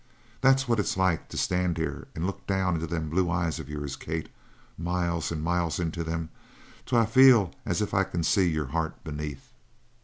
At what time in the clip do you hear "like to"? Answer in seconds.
0.97-1.37